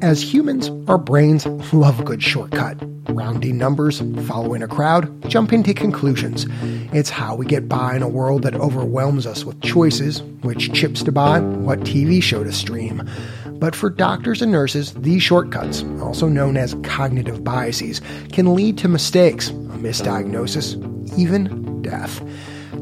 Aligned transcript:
As 0.00 0.22
humans, 0.22 0.70
our 0.88 0.96
brains 0.96 1.44
love 1.72 1.98
a 1.98 2.04
good 2.04 2.22
shortcut. 2.22 2.76
Rounding 3.08 3.58
numbers, 3.58 4.00
following 4.28 4.62
a 4.62 4.68
crowd, 4.68 5.28
jumping 5.28 5.64
to 5.64 5.74
conclusions. 5.74 6.46
It's 6.92 7.10
how 7.10 7.34
we 7.34 7.46
get 7.46 7.68
by 7.68 7.96
in 7.96 8.02
a 8.02 8.08
world 8.08 8.42
that 8.42 8.54
overwhelms 8.54 9.26
us 9.26 9.44
with 9.44 9.60
choices 9.60 10.22
which 10.42 10.72
chips 10.72 11.02
to 11.02 11.10
buy, 11.10 11.40
what 11.40 11.80
TV 11.80 12.22
show 12.22 12.44
to 12.44 12.52
stream. 12.52 13.10
But 13.54 13.74
for 13.74 13.90
doctors 13.90 14.40
and 14.40 14.52
nurses, 14.52 14.94
these 14.94 15.24
shortcuts, 15.24 15.82
also 16.00 16.28
known 16.28 16.56
as 16.56 16.76
cognitive 16.84 17.42
biases, 17.42 18.00
can 18.32 18.54
lead 18.54 18.78
to 18.78 18.88
mistakes, 18.88 19.48
a 19.48 19.52
misdiagnosis, 19.52 20.78
even 21.18 21.82
death. 21.82 22.22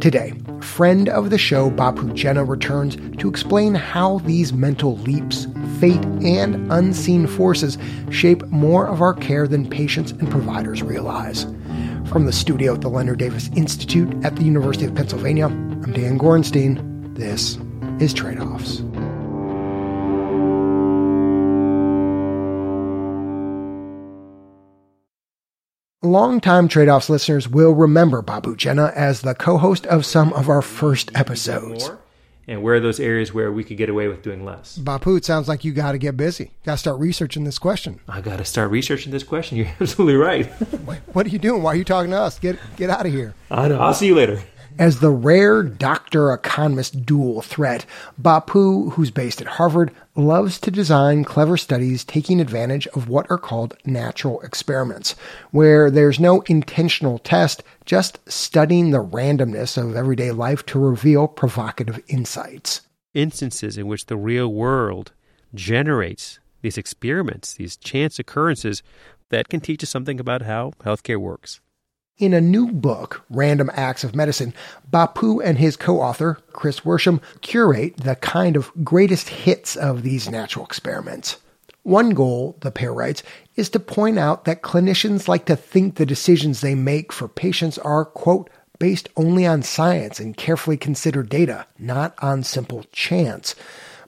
Today, 0.00 0.34
friend 0.60 1.08
of 1.08 1.30
the 1.30 1.38
show 1.38 1.70
Bapu 1.70 2.12
Jena 2.12 2.44
returns 2.44 2.96
to 3.18 3.30
explain 3.30 3.74
how 3.74 4.18
these 4.18 4.52
mental 4.52 4.98
leaps, 4.98 5.46
fate, 5.80 6.04
and 6.22 6.70
unseen 6.73 7.27
forces 7.27 7.78
shape 8.10 8.45
more 8.46 8.87
of 8.87 9.00
our 9.00 9.14
care 9.14 9.46
than 9.46 9.69
patients 9.69 10.12
and 10.12 10.30
providers 10.30 10.83
realize. 10.83 11.45
From 12.06 12.27
the 12.27 12.33
studio 12.33 12.74
at 12.74 12.80
the 12.80 12.88
Leonard 12.88 13.19
Davis 13.19 13.50
Institute 13.56 14.12
at 14.24 14.36
the 14.36 14.45
University 14.45 14.84
of 14.84 14.95
Pennsylvania, 14.95 15.47
I'm 15.47 15.92
Dan 15.92 16.19
Gorenstein. 16.19 17.14
This 17.16 17.59
is 18.00 18.14
Trade 18.14 18.38
Offs. 18.38 18.83
Longtime 26.02 26.69
Trade 26.69 26.88
Offs 26.88 27.11
listeners 27.11 27.48
will 27.48 27.72
remember 27.72 28.22
Bapu 28.22 28.56
Jena 28.56 28.92
as 28.95 29.22
the 29.22 29.34
co 29.34 29.58
host 29.58 29.86
of 29.86 30.06
some 30.06 30.33
of 30.34 30.48
our 30.48 30.62
first 30.62 31.11
episodes. 31.16 31.91
And 32.48 32.62
where 32.62 32.77
are 32.77 32.80
those 32.80 33.00
areas 33.00 33.34
where 33.34 33.50
we 33.50 33.64
could 33.64 33.77
get 33.77 33.88
away 33.88 34.06
with 34.06 34.23
doing 34.23 34.45
less? 34.45 34.78
Bapu, 34.78 35.16
it 35.16 35.24
sounds 35.24 35.48
like 35.48 35.64
you 35.64 35.73
got 35.73 35.92
to 35.92 35.98
get 35.98 36.16
busy. 36.16 36.52
Got 36.64 36.72
to 36.74 36.78
start 36.78 37.00
researching 37.00 37.42
this 37.42 37.59
question. 37.59 37.98
I 38.09 38.20
got 38.20 38.36
to 38.38 38.45
start 38.45 38.70
researching 38.70 39.11
this 39.11 39.25
question. 39.25 39.58
You're 39.58 39.72
absolutely 39.80 40.14
right. 40.14 40.47
What 41.12 41.27
are 41.27 41.30
you 41.30 41.41
doing? 41.41 41.62
Why 41.62 41.72
are 41.72 41.77
you 41.77 41.84
talking 41.84 42.12
to 42.12 42.19
us? 42.19 42.39
Get 42.39 42.58
get 42.77 42.89
out 42.89 43.05
of 43.05 43.12
here. 43.12 43.34
I 43.50 43.69
know. 43.69 43.80
I'll 43.80 43.94
see 43.94 44.06
you 44.06 44.14
later. 44.14 44.41
As 44.78 45.00
the 45.00 45.10
rare 45.10 45.62
doctor 45.62 46.34
economist 46.34 47.06
dual 47.06 47.41
threat, 47.41 47.86
Bapu, 48.20 48.92
who's 48.92 49.10
based 49.10 49.41
at 49.41 49.46
Harvard, 49.46 49.91
loves 50.14 50.58
to 50.60 50.70
design 50.70 51.24
clever 51.24 51.56
studies 51.56 52.05
taking 52.05 52.42
advantage 52.42 52.86
of 52.88 53.08
what 53.08 53.27
are 53.30 53.38
called 53.38 53.74
natural 53.86 54.38
experiments, 54.42 55.14
where 55.50 55.91
there's 55.91 56.20
no 56.20 56.42
intentional 56.42 57.18
test, 57.18 57.62
just 57.86 58.18
studying 58.30 58.91
the 58.91 59.02
randomness 59.02 59.83
of 59.83 59.96
everyday 59.96 60.30
life 60.30 60.66
to 60.66 60.78
reveal 60.78 61.27
provocative 61.27 61.98
insights. 62.08 62.83
Instances 63.14 63.78
in 63.78 63.86
which 63.86 64.06
the 64.06 64.16
real 64.18 64.52
world 64.52 65.12
generates 65.55 66.38
these 66.61 66.77
experiments, 66.77 67.55
these 67.55 67.78
chance 67.78 68.18
occurrences 68.18 68.83
that 69.30 69.48
can 69.48 69.61
teach 69.61 69.83
us 69.83 69.88
something 69.88 70.20
about 70.20 70.42
how 70.42 70.72
healthcare 70.84 71.16
works. 71.16 71.61
In 72.19 72.33
a 72.33 72.41
new 72.41 72.72
book, 72.72 73.27
Random 73.28 73.70
Acts 73.75 74.03
of 74.03 74.14
Medicine, 74.14 74.55
Bapu 74.91 75.45
and 75.45 75.59
his 75.59 75.77
co 75.77 76.00
author, 76.00 76.39
Chris 76.53 76.81
Worsham, 76.81 77.20
curate 77.42 77.98
the 77.98 78.17
kind 78.17 78.56
of 78.56 78.73
greatest 78.83 79.28
hits 79.28 79.77
of 79.77 80.03
these 80.03 80.31
natural 80.31 80.64
experiments. 80.64 81.36
One 81.83 82.11
goal, 82.14 82.56
the 82.61 82.70
pair 82.70 82.95
writes, 82.95 83.23
is 83.55 83.69
to 83.69 83.78
point 83.78 84.19
out 84.19 84.47
that 84.47 84.62
clinicians 84.62 85.28
like 85.28 85.45
to 85.45 85.56
think 85.56 85.97
the 85.97 86.06
decisions 86.06 86.62
they 86.62 86.75
make 86.75 87.12
for 87.12 87.28
patients 87.28 87.77
are, 87.77 88.06
quote, 88.06 88.48
based 88.78 89.11
only 89.19 89.45
on 89.45 89.62
science 89.62 90.19
and 90.19 90.39
carefully 90.39 90.78
considered 90.78 91.28
data, 91.28 91.67
not 91.78 92.14
on 92.20 92.42
simple 92.42 92.86
chance. 92.92 93.55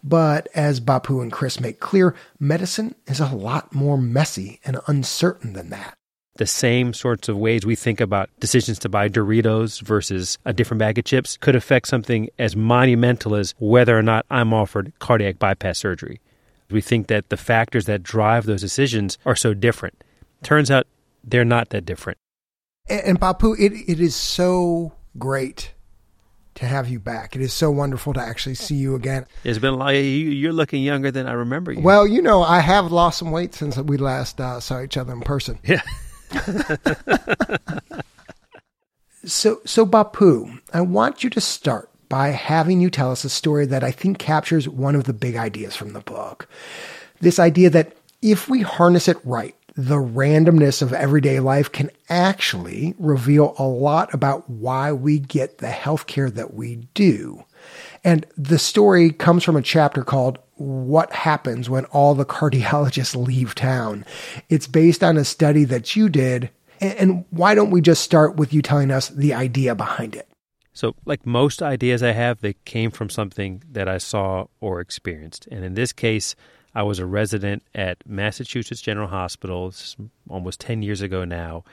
But 0.03 0.48
as 0.55 0.81
Bapu 0.81 1.20
and 1.20 1.31
Chris 1.31 1.61
make 1.61 1.78
clear, 1.78 2.15
medicine 2.41 2.95
is 3.06 3.20
a 3.20 3.34
lot 3.34 3.75
more 3.75 3.98
messy 3.98 4.61
and 4.65 4.81
uncertain 4.87 5.53
than 5.53 5.69
that 5.69 5.97
the 6.39 6.47
same 6.47 6.94
sorts 6.94 7.28
of 7.28 7.36
ways 7.36 7.67
we 7.67 7.77
think 7.77 8.00
about 8.00 8.31
decisions 8.41 8.78
to 8.78 8.88
buy 8.88 9.09
Doritos 9.09 9.82
versus 9.82 10.38
a 10.44 10.53
different 10.53 10.78
bag 10.78 10.99
of 10.99 11.04
chips 11.04 11.37
could 11.37 11.54
affect 11.54 11.88
something 11.88 12.31
as 12.38 12.56
monumental 12.56 13.34
as 13.34 13.54
whether 13.59 13.99
or 13.99 14.03
not 14.03 14.25
I'm 14.31 14.54
offered 14.54 14.93
cardiac 15.00 15.38
bypass 15.38 15.78
surgery. 15.78 16.21
We 16.71 16.81
think 16.81 17.09
that 17.09 17.28
the 17.28 17.37
factors 17.37 17.87
that 17.87 18.03
drive 18.03 18.47
those 18.47 18.60
decisions 18.60 19.19
are 19.26 19.37
so 19.37 19.53
different. 19.53 20.03
Turns 20.43 20.71
out 20.71 20.87
they're 21.25 21.44
not 21.44 21.71
that 21.71 21.84
different. 21.84 22.19
And, 22.88 23.00
and 23.00 23.20
Bapu, 23.20 23.59
it, 23.59 23.72
it 23.87 24.00
is 24.00 24.15
so 24.15 24.93
great 25.19 25.75
to 26.55 26.66
have 26.66 26.88
you 26.88 27.00
back. 27.00 27.34
It 27.34 27.43
is 27.43 27.53
so 27.53 27.70
wonderful 27.70 28.12
to 28.15 28.20
actually 28.20 28.55
see 28.55 28.75
you 28.76 28.94
again. 28.94 29.26
It's 29.44 29.59
been 29.59 29.75
a 29.75 29.76
lot. 29.76 29.91
You're 29.91 30.53
looking 30.53 30.82
younger 30.82 31.10
than 31.10 31.26
I 31.26 31.32
remember 31.32 31.72
you. 31.72 31.81
Well, 31.81 32.06
you 32.06 32.22
know, 32.22 32.43
I 32.43 32.60
have 32.60 32.93
lost 32.93 33.19
some 33.19 33.31
weight 33.31 33.55
since 33.55 33.76
we 33.76 33.97
last 33.97 34.41
uh, 34.41 34.60
saw 34.60 34.82
each 34.82 34.97
other 34.97 35.12
in 35.12 35.20
person. 35.20 35.59
Yeah. 35.65 35.82
so, 39.25 39.61
so 39.65 39.87
Bapu, 39.87 40.61
I 40.72 40.81
want 40.81 41.25
you 41.25 41.31
to 41.31 41.41
start 41.41 41.91
by 42.09 42.28
having 42.28 42.81
you 42.81 42.91
tell 42.91 43.11
us 43.11 43.25
a 43.25 43.28
story 43.28 43.66
that 43.66 43.84
I 43.84 43.91
think 43.91 44.19
captures 44.19 44.69
one 44.69 44.94
of 44.94 45.05
the 45.05 45.12
big 45.12 45.37
ideas 45.37 45.77
from 45.77 45.93
the 45.93 46.00
book. 46.00 46.49
This 47.21 47.38
idea 47.38 47.71
that 47.71 47.97
if 48.22 48.49
we 48.49 48.62
harness 48.62 49.09
it 49.09 49.19
right, 49.25 49.55
the 49.77 49.97
randomness 49.97 50.83
of 50.83 50.93
everyday 50.93 51.38
life 51.38 51.71
can 51.71 51.91
actually 52.09 52.94
reveal 52.99 53.55
a 53.59 53.65
lot 53.65 54.12
about 54.12 54.49
why 54.50 54.93
we 54.93 55.21
get 55.21 55.59
the 55.59 55.69
healthcare 55.69 56.33
that 56.34 56.55
we 56.55 56.77
do. 56.94 57.44
And 58.03 58.27
the 58.37 58.59
story 58.59 59.12
comes 59.12 59.44
from 59.44 59.55
a 59.55 59.62
chapter 59.62 60.03
called 60.03 60.38
what 60.58 61.12
happens 61.12 61.70
when 61.70 61.84
all 61.86 62.14
the 62.14 62.24
cardiologists 62.24 63.16
leave 63.16 63.54
town. 63.54 64.04
It's 64.48 64.66
based 64.66 65.02
on 65.02 65.16
a 65.16 65.24
study 65.24 65.64
that 65.64 65.96
you 65.96 66.08
did. 66.08 66.50
And 66.80 67.24
why 67.30 67.54
don't 67.54 67.70
we 67.70 67.80
just 67.80 68.02
start 68.02 68.36
with 68.36 68.52
you 68.52 68.62
telling 68.62 68.91
us 68.91 69.08
the 69.08 69.34
idea 69.34 69.74
behind 69.74 70.14
it? 70.14 70.28
So, 70.72 70.94
like 71.04 71.26
most 71.26 71.60
ideas 71.60 72.04
I 72.04 72.12
have, 72.12 72.41
they 72.41 72.54
came 72.64 72.92
from 72.92 73.10
something 73.10 73.64
that 73.72 73.88
I 73.88 73.98
saw 73.98 74.46
or 74.60 74.80
experienced. 74.80 75.48
And 75.50 75.64
in 75.64 75.74
this 75.74 75.92
case, 75.92 76.36
I 76.72 76.84
was 76.84 77.00
a 77.00 77.06
resident 77.06 77.64
at 77.75 77.98
Massachusetts 78.06 78.80
General 78.80 79.08
Hospital 79.08 79.75
almost 80.28 80.60
10 80.60 80.82
years 80.82 81.00
ago 81.00 81.25
now. 81.25 81.64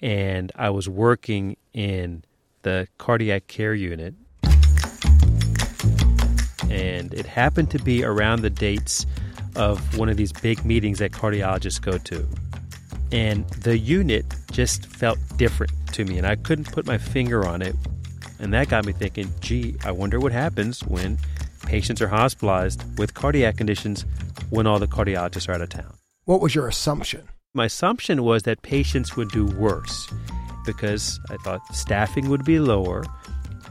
And 0.00 0.52
I 0.54 0.70
was 0.70 0.88
working 0.88 1.56
in 1.72 2.22
the 2.62 2.86
cardiac 2.98 3.48
care 3.48 3.74
unit 3.74 4.14
and 6.70 7.12
it 7.14 7.26
happened 7.26 7.70
to 7.70 7.78
be 7.78 8.04
around 8.04 8.42
the 8.42 8.50
dates 8.50 9.06
of 9.56 9.98
one 9.98 10.08
of 10.08 10.16
these 10.16 10.32
big 10.32 10.64
meetings 10.64 10.98
that 10.98 11.12
cardiologists 11.12 11.80
go 11.80 11.98
to. 11.98 12.26
And 13.10 13.46
the 13.50 13.76
unit 13.76 14.24
just 14.50 14.86
felt 14.86 15.18
different 15.36 15.72
to 15.92 16.04
me, 16.04 16.16
and 16.18 16.26
I 16.26 16.36
couldn't 16.36 16.72
put 16.72 16.86
my 16.86 16.98
finger 16.98 17.46
on 17.46 17.60
it. 17.60 17.76
And 18.38 18.52
that 18.54 18.68
got 18.68 18.86
me 18.86 18.92
thinking, 18.92 19.30
gee, 19.40 19.76
I 19.84 19.92
wonder 19.92 20.18
what 20.18 20.32
happens 20.32 20.80
when 20.84 21.18
patients 21.66 22.00
are 22.00 22.08
hospitalized 22.08 22.82
with 22.98 23.14
cardiac 23.14 23.56
conditions 23.56 24.04
when 24.50 24.66
all 24.66 24.78
the 24.78 24.86
cardiologists 24.86 25.48
are 25.48 25.52
out 25.52 25.60
of 25.60 25.68
town. 25.68 25.94
What 26.24 26.40
was 26.40 26.54
your 26.54 26.68
assumption? 26.68 27.28
My 27.54 27.66
assumption 27.66 28.22
was 28.22 28.44
that 28.44 28.62
patients 28.62 29.16
would 29.16 29.30
do 29.30 29.46
worse 29.46 30.10
because 30.64 31.20
I 31.30 31.36
thought 31.38 31.60
staffing 31.74 32.30
would 32.30 32.44
be 32.44 32.58
lower 32.58 33.04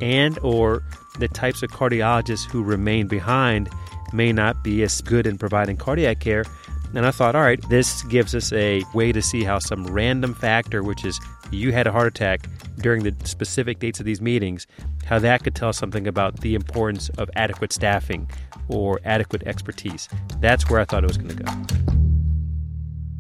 and 0.02 0.38
or 0.40 0.84
the 1.20 1.28
types 1.28 1.64
of 1.64 1.72
cardiologists 1.72 2.50
who 2.50 2.64
remain 2.64 3.08
behind 3.08 3.70
may 4.14 4.32
not 4.32 4.64
be 4.64 4.84
as 4.84 5.02
good 5.02 5.26
in 5.26 5.38
providing 5.38 5.78
cardiac 5.78 6.20
care. 6.20 6.46
And 6.94 7.06
I 7.06 7.12
thought, 7.12 7.36
all 7.36 7.42
right, 7.42 7.62
this 7.70 8.04
gives 8.04 8.36
us 8.36 8.52
a 8.52 8.84
way 8.94 9.12
to 9.14 9.22
see 9.22 9.44
how 9.44 9.60
some 9.60 9.86
random 9.88 10.34
factor, 10.34 10.84
which 10.84 11.06
is 11.06 11.20
you 11.50 11.72
had 11.72 11.88
a 11.88 11.92
heart 11.92 12.08
attack 12.08 12.42
during 12.80 13.04
the 13.04 13.16
specific 13.26 13.80
dates 13.80 14.00
of 14.00 14.06
these 14.06 14.22
meetings, 14.22 14.68
how 15.06 15.20
that 15.20 15.44
could 15.44 15.56
tell 15.56 15.72
something 15.72 16.08
about 16.08 16.42
the 16.42 16.54
importance 16.54 17.10
of 17.18 17.30
adequate 17.36 17.72
staffing 17.72 18.30
or 18.68 19.00
adequate 19.06 19.44
expertise. 19.44 20.10
That's 20.40 20.70
where 20.70 20.82
I 20.82 20.86
thought 20.86 21.04
it 21.04 21.08
was 21.08 21.18
going 21.18 21.38
to 21.38 21.44
go. 21.44 21.52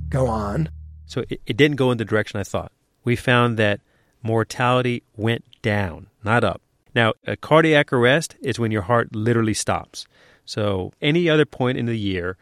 Go 0.10 0.28
on. 0.28 0.70
So 1.06 1.24
it, 1.30 1.42
it 1.46 1.58
didn't 1.58 1.78
go 1.78 1.92
in 1.92 1.98
the 1.98 2.06
direction 2.06 2.40
I 2.40 2.44
thought. 2.44 2.72
We 3.04 3.16
found 3.16 3.58
that 3.58 3.80
mortality 4.22 5.04
went 5.16 5.46
down, 5.62 6.08
not 6.24 6.44
up. 6.44 6.62
Now, 6.94 7.14
a 7.26 7.36
cardiac 7.36 7.94
arrest 7.94 8.36
is 8.42 8.60
when 8.60 8.72
your 8.72 8.82
heart 8.84 9.16
literally 9.16 9.54
stops. 9.54 10.06
So, 10.46 10.92
any 11.02 11.30
other 11.30 11.46
point 11.46 11.78
in 11.78 11.86
the 11.86 11.98
year, 11.98 12.38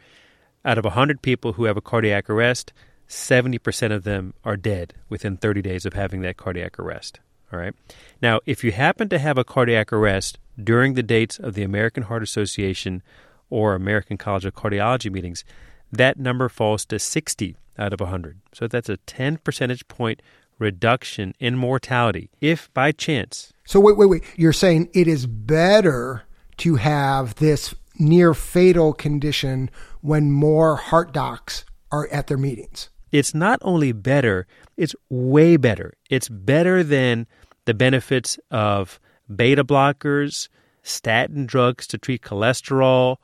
out 0.64 0.78
of 0.78 0.84
100 0.84 1.22
people 1.22 1.54
who 1.54 1.64
have 1.64 1.76
a 1.76 1.82
cardiac 1.82 2.28
arrest, 2.28 2.72
70% 3.08 3.92
of 3.92 4.04
them 4.04 4.34
are 4.44 4.56
dead 4.56 4.94
within 5.08 5.36
30 5.36 5.62
days 5.62 5.86
of 5.86 5.94
having 5.94 6.22
that 6.22 6.36
cardiac 6.36 6.78
arrest. 6.78 7.20
All 7.52 7.58
right. 7.58 7.74
Now, 8.22 8.40
if 8.46 8.62
you 8.62 8.72
happen 8.72 9.08
to 9.08 9.18
have 9.18 9.36
a 9.36 9.44
cardiac 9.44 9.92
arrest 9.92 10.38
during 10.62 10.94
the 10.94 11.02
dates 11.02 11.38
of 11.38 11.54
the 11.54 11.64
American 11.64 12.04
Heart 12.04 12.22
Association 12.22 13.02
or 13.48 13.74
American 13.74 14.16
College 14.16 14.44
of 14.44 14.54
Cardiology 14.54 15.10
meetings, 15.10 15.44
that 15.90 16.18
number 16.18 16.48
falls 16.48 16.84
to 16.86 16.98
60 16.98 17.56
out 17.76 17.92
of 17.92 18.00
100. 18.00 18.40
So 18.52 18.68
that's 18.68 18.88
a 18.88 18.98
10 18.98 19.38
percentage 19.38 19.88
point 19.88 20.22
reduction 20.60 21.34
in 21.40 21.56
mortality 21.56 22.30
if 22.40 22.72
by 22.72 22.92
chance 22.92 23.52
so 23.70 23.78
wait, 23.78 23.96
wait, 23.96 24.06
wait. 24.06 24.24
You're 24.34 24.52
saying 24.52 24.88
it 24.94 25.06
is 25.06 25.28
better 25.28 26.24
to 26.56 26.74
have 26.74 27.36
this 27.36 27.72
near 28.00 28.34
fatal 28.34 28.92
condition 28.92 29.70
when 30.00 30.32
more 30.32 30.74
heart 30.74 31.12
docs 31.12 31.64
are 31.92 32.08
at 32.08 32.26
their 32.26 32.36
meetings. 32.36 32.90
It's 33.12 33.32
not 33.32 33.60
only 33.62 33.92
better, 33.92 34.48
it's 34.76 34.96
way 35.08 35.56
better. 35.56 35.94
It's 36.10 36.28
better 36.28 36.82
than 36.82 37.28
the 37.64 37.72
benefits 37.72 38.40
of 38.50 38.98
beta 39.32 39.62
blockers, 39.62 40.48
statin 40.82 41.46
drugs 41.46 41.86
to 41.86 41.98
treat 41.98 42.22
cholesterol, 42.22 43.18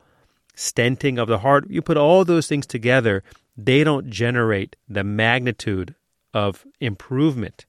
stenting 0.57 1.19
of 1.19 1.27
the 1.27 1.39
heart. 1.39 1.69
You 1.69 1.83
put 1.83 1.97
all 1.97 2.25
those 2.25 2.47
things 2.47 2.69
together, 2.69 3.25
they 3.57 3.83
don't 3.83 4.11
generate 4.11 4.77
the 4.89 5.03
magnitude 5.03 5.97
of 6.37 6.67
improvement 6.81 7.65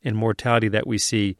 in 0.00 0.14
mortality 0.14 0.68
that 0.68 0.86
we 0.86 0.96
see 0.96 1.36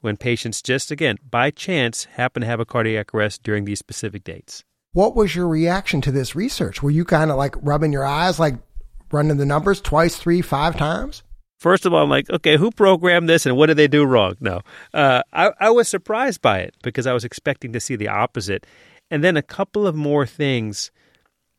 when 0.00 0.16
patients 0.16 0.60
just, 0.60 0.90
again, 0.90 1.18
by 1.30 1.52
chance, 1.52 2.04
happen 2.04 2.40
to 2.40 2.46
have 2.48 2.58
a 2.58 2.64
cardiac 2.64 3.14
arrest 3.14 3.44
during 3.44 3.64
these 3.64 3.78
specific 3.78 4.24
dates. 4.24 4.64
What 4.92 5.14
was 5.14 5.36
your 5.36 5.46
reaction 5.46 6.00
to 6.00 6.10
this 6.10 6.34
research? 6.34 6.82
Were 6.82 6.90
you 6.90 7.04
kind 7.04 7.30
of 7.30 7.36
like 7.36 7.54
rubbing 7.62 7.92
your 7.92 8.04
eyes, 8.04 8.40
like 8.40 8.56
running 9.12 9.36
the 9.36 9.46
numbers 9.46 9.80
twice, 9.80 10.16
three, 10.16 10.42
five 10.42 10.76
times? 10.76 11.22
First 11.60 11.86
of 11.86 11.94
all, 11.94 12.02
I'm 12.02 12.10
like, 12.10 12.28
okay, 12.28 12.56
who 12.56 12.72
programmed 12.72 13.28
this 13.28 13.46
and 13.46 13.56
what 13.56 13.66
did 13.66 13.76
they 13.76 13.88
do 13.88 14.04
wrong? 14.04 14.34
No. 14.40 14.62
Uh, 14.92 15.22
I, 15.32 15.52
I 15.60 15.70
was 15.70 15.88
surprised 15.88 16.42
by 16.42 16.58
it 16.58 16.74
because 16.82 17.06
I 17.06 17.12
was 17.12 17.24
expecting 17.24 17.72
to 17.72 17.80
see 17.80 17.94
the 17.94 18.08
opposite. 18.08 18.66
And 19.12 19.22
then 19.22 19.36
a 19.36 19.42
couple 19.42 19.86
of 19.86 19.94
more 19.94 20.26
things 20.26 20.90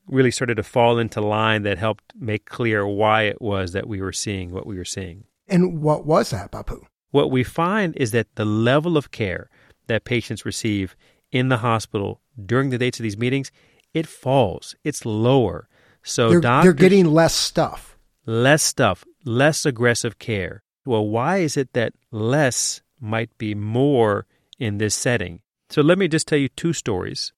really 0.08 0.32
started 0.32 0.56
to 0.56 0.64
fall 0.64 0.98
into 0.98 1.22
line 1.22 1.64
that 1.64 1.78
helped 1.78 2.14
make 2.18 2.46
clear 2.46 2.88
why 2.88 3.24
it 3.24 3.42
was 3.42 3.74
that 3.74 3.88
we 3.88 4.02
were 4.02 4.14
seeing 4.14 4.52
what 4.52 4.66
we 4.66 4.78
were 4.78 4.86
seeing. 4.86 5.26
And 5.48 5.82
what 5.82 6.06
was 6.06 6.32
that, 6.32 6.52
Bapu? 6.52 6.82
What 7.12 7.32
we 7.32 7.44
find 7.44 7.96
is 7.96 8.12
that 8.12 8.36
the 8.36 8.46
level 8.46 8.98
of 8.98 9.12
care 9.12 9.50
that 9.88 10.04
patients 10.04 10.46
receive 10.46 10.96
in 11.32 11.50
the 11.50 11.58
hospital 11.58 12.22
during 12.46 12.70
the 12.70 12.78
dates 12.78 13.00
of 13.00 13.04
these 13.04 13.18
meetings, 13.18 13.52
it 13.94 14.08
falls. 14.08 14.76
It's 14.84 15.06
lower. 15.06 15.68
So 16.04 16.30
they're, 16.30 16.42
doctors, 16.42 16.64
they're 16.66 16.90
getting 16.90 17.06
less 17.06 17.34
stuff. 17.34 17.98
Less 18.26 18.64
stuff, 18.64 19.06
less 19.26 19.66
aggressive 19.66 20.20
care. 20.20 20.64
Well, 20.86 21.08
why 21.08 21.38
is 21.38 21.58
it 21.58 21.74
that 21.74 21.94
less 22.12 22.82
might 23.00 23.38
be 23.38 23.56
more 23.56 24.26
in 24.60 24.78
this 24.78 24.96
setting? 24.96 25.42
So 25.70 25.82
let 25.82 25.98
me 25.98 26.08
just 26.08 26.28
tell 26.28 26.38
you 26.38 26.50
two 26.50 26.74
stories. 26.74 27.34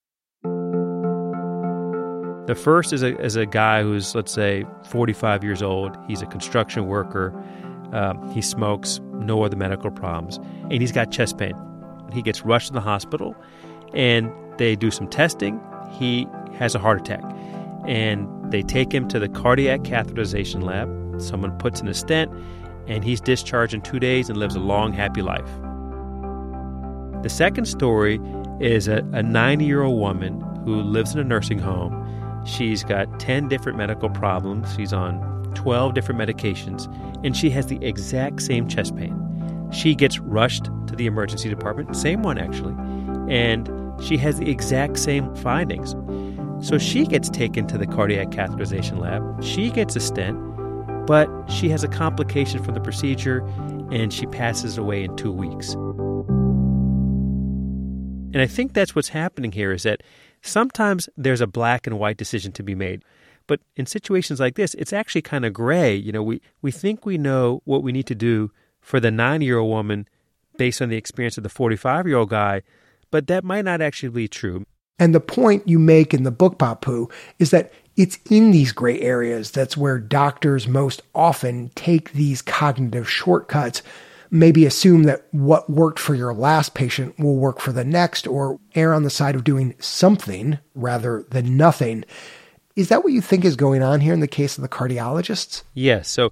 The 2.49 2.55
first 2.55 2.93
is 2.93 3.03
a, 3.03 3.15
is 3.21 3.35
a 3.35 3.45
guy 3.45 3.83
who's, 3.83 4.15
let's 4.15 4.31
say, 4.31 4.65
45 4.87 5.43
years 5.43 5.61
old. 5.61 5.95
He's 6.07 6.23
a 6.23 6.25
construction 6.25 6.87
worker. 6.87 7.31
Uh, 7.93 8.15
he 8.31 8.41
smokes, 8.41 8.99
no 9.13 9.43
other 9.43 9.55
medical 9.55 9.91
problems, 9.91 10.37
and 10.63 10.81
he's 10.81 10.91
got 10.91 11.11
chest 11.11 11.37
pain. 11.37 11.53
He 12.11 12.23
gets 12.23 12.43
rushed 12.43 12.69
to 12.69 12.73
the 12.73 12.81
hospital, 12.81 13.35
and 13.93 14.31
they 14.57 14.75
do 14.75 14.89
some 14.89 15.07
testing. 15.07 15.61
He 15.91 16.27
has 16.55 16.73
a 16.73 16.79
heart 16.79 16.99
attack, 16.99 17.21
and 17.85 18.27
they 18.51 18.63
take 18.63 18.91
him 18.91 19.07
to 19.09 19.19
the 19.19 19.29
cardiac 19.29 19.81
catheterization 19.81 20.63
lab. 20.63 21.21
Someone 21.21 21.55
puts 21.59 21.81
in 21.81 21.87
a 21.87 21.93
stent, 21.93 22.31
and 22.87 23.03
he's 23.03 23.21
discharged 23.21 23.75
in 23.75 23.81
two 23.81 23.99
days 23.99 24.27
and 24.27 24.39
lives 24.39 24.55
a 24.55 24.59
long, 24.59 24.91
happy 24.91 25.21
life. 25.21 25.51
The 27.21 27.29
second 27.29 27.65
story 27.65 28.19
is 28.59 28.87
a 28.87 29.03
90 29.21 29.65
year 29.65 29.83
old 29.83 29.99
woman 29.99 30.41
who 30.65 30.81
lives 30.81 31.13
in 31.13 31.19
a 31.19 31.23
nursing 31.23 31.59
home. 31.59 32.08
She's 32.49 32.83
got 32.83 33.19
10 33.19 33.47
different 33.47 33.77
medical 33.77 34.09
problems. 34.09 34.73
She's 34.75 34.93
on 34.93 35.51
12 35.55 35.93
different 35.93 36.19
medications, 36.19 36.87
and 37.23 37.35
she 37.35 37.49
has 37.51 37.67
the 37.67 37.83
exact 37.85 38.41
same 38.41 38.67
chest 38.67 38.95
pain. 38.95 39.15
She 39.71 39.95
gets 39.95 40.19
rushed 40.19 40.65
to 40.87 40.95
the 40.95 41.05
emergency 41.05 41.49
department, 41.49 41.95
same 41.95 42.23
one 42.23 42.37
actually, 42.37 42.73
and 43.33 43.69
she 44.01 44.17
has 44.17 44.39
the 44.39 44.49
exact 44.49 44.97
same 44.97 45.33
findings. 45.35 45.95
So 46.65 46.77
she 46.77 47.05
gets 47.05 47.29
taken 47.29 47.67
to 47.67 47.77
the 47.77 47.87
cardiac 47.87 48.29
catheterization 48.29 48.99
lab. 48.99 49.43
She 49.43 49.69
gets 49.69 49.95
a 49.95 49.99
stent, 49.99 50.37
but 51.05 51.29
she 51.49 51.69
has 51.69 51.83
a 51.83 51.87
complication 51.87 52.63
from 52.63 52.73
the 52.73 52.81
procedure 52.81 53.39
and 53.91 54.13
she 54.13 54.25
passes 54.27 54.77
away 54.77 55.03
in 55.03 55.15
two 55.15 55.31
weeks. 55.31 55.73
And 58.31 58.41
I 58.41 58.47
think 58.47 58.73
that's 58.73 58.95
what's 58.95 59.09
happening 59.09 59.51
here 59.51 59.71
is 59.71 59.83
that 59.83 60.03
sometimes 60.41 61.09
there's 61.17 61.41
a 61.41 61.47
black 61.47 61.87
and 61.87 61.99
white 61.99 62.17
decision 62.17 62.51
to 62.53 62.63
be 62.63 62.75
made. 62.75 63.03
But 63.47 63.61
in 63.75 63.87
situations 63.87 64.39
like 64.39 64.55
this, 64.55 64.75
it's 64.75 64.93
actually 64.93 65.23
kind 65.23 65.43
of 65.43 65.53
gray. 65.53 65.95
You 65.95 66.11
know, 66.11 66.21
we, 66.21 66.41
we 66.61 66.71
think 66.71 67.05
we 67.05 67.17
know 67.17 67.61
what 67.65 67.81
we 67.81 67.91
need 67.91 68.05
to 68.07 68.15
do 68.15 68.51
for 68.79 68.99
the 68.99 69.11
nine 69.11 69.41
year 69.41 69.57
old 69.57 69.69
woman 69.69 70.07
based 70.57 70.81
on 70.81 70.89
the 70.89 70.97
experience 70.97 71.37
of 71.37 71.43
the 71.43 71.49
45 71.49 72.07
year 72.07 72.17
old 72.17 72.29
guy, 72.29 72.61
but 73.09 73.27
that 73.27 73.43
might 73.43 73.65
not 73.65 73.81
actually 73.81 74.09
be 74.09 74.27
true. 74.27 74.65
And 74.99 75.15
the 75.15 75.21
point 75.21 75.67
you 75.67 75.79
make 75.79 76.13
in 76.13 76.23
the 76.23 76.31
book, 76.31 76.59
Bapu, 76.59 77.09
is 77.39 77.51
that 77.51 77.71
it's 77.95 78.19
in 78.29 78.51
these 78.51 78.71
gray 78.71 78.99
areas 79.01 79.51
that's 79.51 79.75
where 79.75 79.97
doctors 79.97 80.67
most 80.67 81.01
often 81.15 81.69
take 81.75 82.11
these 82.11 82.41
cognitive 82.41 83.09
shortcuts, 83.09 83.81
maybe 84.31 84.65
assume 84.65 85.03
that 85.03 85.27
what 85.31 85.69
worked 85.69 85.99
for 85.99 86.15
your 86.15 86.33
last 86.33 86.73
patient 86.73 87.17
will 87.19 87.37
work 87.37 87.59
for 87.59 87.71
the 87.71 87.83
next, 87.83 88.27
or 88.27 88.59
err 88.75 88.93
on 88.93 89.03
the 89.03 89.09
side 89.09 89.35
of 89.35 89.43
doing 89.43 89.75
something 89.79 90.59
rather 90.75 91.25
than 91.29 91.57
nothing. 91.57 92.03
Is 92.75 92.89
that 92.89 93.03
what 93.03 93.13
you 93.13 93.21
think 93.21 93.43
is 93.43 93.55
going 93.55 93.81
on 93.83 94.01
here 94.01 94.13
in 94.13 94.19
the 94.19 94.27
case 94.27 94.57
of 94.57 94.61
the 94.61 94.69
cardiologists? 94.69 95.63
Yes. 95.73 96.09
So 96.09 96.31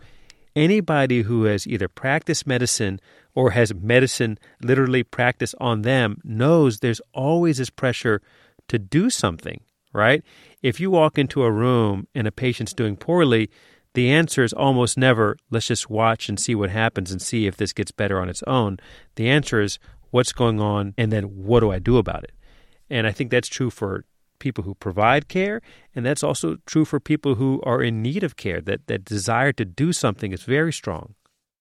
anybody 0.56 1.24
who 1.24 1.44
has 1.44 1.68
either 1.68 1.88
practiced 1.88 2.48
medicine 2.48 3.00
or 3.36 3.52
has 3.52 3.74
medicine 3.74 4.40
literally 4.62 5.04
practiced 5.04 5.56
on 5.60 5.82
them 5.82 6.20
knows 6.24 6.80
there's 6.80 7.02
always 7.14 7.58
this 7.58 7.70
pressure 7.70 8.22
to 8.68 8.80
do 8.80 9.10
something, 9.10 9.62
right? 9.94 10.24
If 10.62 10.80
you 10.80 10.90
walk 10.90 11.18
into 11.18 11.44
a 11.44 11.52
room 11.52 12.08
and 12.16 12.28
a 12.28 12.32
patient's 12.32 12.74
doing 12.74 12.96
poorly, 12.96 13.50
the 13.94 14.12
answer 14.12 14.44
is 14.44 14.54
almost 14.54 14.98
never, 14.98 15.38
let's 15.50 15.68
just 15.68 15.90
watch 15.90 16.30
and 16.30 16.40
see 16.40 16.56
what 16.56 16.70
happens 16.70 17.12
and 17.12 17.22
see 17.22 17.48
if 17.48 17.58
this 17.58 17.74
gets 17.74 17.92
better 17.92 18.20
on 18.20 18.30
its 18.30 18.44
own. 18.44 18.78
The 19.16 19.30
answer 19.30 19.62
is, 19.62 19.80
what's 20.12 20.32
going 20.32 20.60
on 20.60 20.94
and 20.98 21.12
then 21.12 21.24
what 21.24 21.60
do 21.62 21.72
I 21.72 21.80
do 21.80 21.98
about 21.98 22.24
it? 22.24 22.32
And 22.90 23.06
I 23.06 23.12
think 23.12 23.32
that's 23.32 23.50
true 23.50 23.70
for 23.70 24.06
people 24.40 24.64
who 24.64 24.76
provide 24.76 25.28
care, 25.28 25.62
and 25.96 26.06
that's 26.06 26.24
also 26.24 26.58
true 26.66 26.86
for 26.86 27.00
people 27.00 27.36
who 27.36 27.62
are 27.64 27.82
in 27.82 28.02
need 28.02 28.24
of 28.24 28.36
care. 28.36 28.62
That 28.62 28.88
that 28.88 29.04
desire 29.04 29.52
to 29.54 29.66
do 29.66 29.92
something 29.92 30.32
is 30.32 30.44
very 30.44 30.72
strong. 30.72 31.16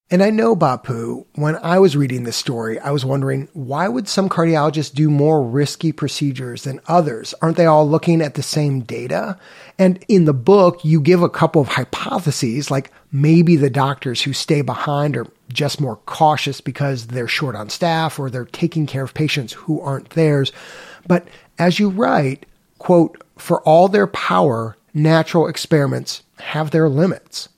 And 0.09 0.23
I 0.23 0.31
know, 0.31 0.55
Bapu, 0.55 1.27
when 1.35 1.57
I 1.57 1.81
was 1.81 1.97
reading 1.97 2.23
this 2.23 2.37
story, 2.37 2.79
I 2.79 2.93
was 2.93 3.05
wondering 3.05 3.49
why 3.55 3.89
would 3.89 4.07
some 4.07 4.29
cardiologists 4.29 4.95
do 4.95 5.11
more 5.11 5.43
risky 5.43 5.91
procedures 5.91 6.63
than 6.63 6.81
others? 6.87 7.35
Aren't 7.43 7.57
they 7.57 7.67
all 7.67 7.89
looking 7.89 8.23
at 8.23 8.35
the 8.35 8.43
same 8.43 8.83
data? 8.83 9.37
And 9.81 9.99
in 10.07 10.25
the 10.25 10.33
book, 10.33 10.85
you 10.85 11.01
give 11.01 11.23
a 11.23 11.29
couple 11.29 11.61
of 11.61 11.67
hypotheses, 11.67 12.71
like 12.71 12.93
maybe 13.11 13.57
the 13.57 13.69
doctors 13.69 14.23
who 14.23 14.33
stay 14.33 14.63
behind 14.63 15.17
are 15.17 15.27
just 15.49 15.81
more 15.81 15.97
cautious 16.07 16.61
because 16.61 17.09
they're 17.09 17.27
short 17.27 17.57
on 17.57 17.69
staff 17.69 18.21
or 18.21 18.31
they're 18.31 18.45
taking 18.45 18.87
care 18.87 19.03
of 19.03 19.13
patients 19.13 19.55
who 19.55 19.81
aren't 19.81 20.11
theirs. 20.11 20.53
But 21.09 21.27
as 21.59 21.81
you 21.81 21.89
write, 21.89 22.47
quote, 22.79 23.21
for 23.39 23.61
all 23.63 23.89
their 23.89 24.07
power, 24.07 24.77
natural 24.95 25.49
experiments 25.49 26.23
have 26.39 26.71
their 26.71 26.89
limits. 26.89 27.49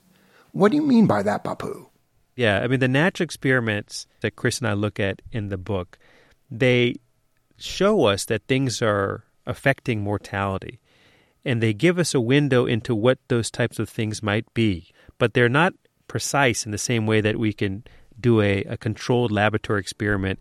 What 0.51 0.71
do 0.71 0.77
you 0.77 0.83
mean 0.83 1.05
by 1.05 1.21
that, 1.21 1.43
Bapu? 1.43 1.88
Yeah, 2.39 2.61
I 2.61 2.67
mean, 2.67 2.79
the 2.79 2.87
natural 2.87 3.25
experiments 3.25 4.07
that 4.21 4.37
Chris 4.37 4.59
and 4.59 4.67
I 4.69 4.71
look 4.71 4.97
at 4.97 5.21
in 5.29 5.49
the 5.49 5.57
book, 5.57 5.99
they 6.49 6.95
show 7.57 8.05
us 8.05 8.23
that 8.25 8.47
things 8.47 8.81
are 8.81 9.25
affecting 9.45 9.99
mortality. 9.99 10.79
And 11.43 11.61
they 11.61 11.73
give 11.73 11.99
us 11.99 12.13
a 12.13 12.21
window 12.21 12.65
into 12.65 12.95
what 12.95 13.19
those 13.27 13.51
types 13.51 13.77
of 13.77 13.89
things 13.89 14.23
might 14.23 14.45
be. 14.53 14.89
But 15.17 15.33
they're 15.33 15.49
not 15.49 15.73
precise 16.07 16.65
in 16.65 16.71
the 16.71 16.77
same 16.77 17.05
way 17.05 17.19
that 17.19 17.37
we 17.37 17.51
can 17.51 17.83
do 18.17 18.39
a, 18.39 18.63
a 18.63 18.77
controlled 18.77 19.33
laboratory 19.33 19.81
experiment 19.81 20.39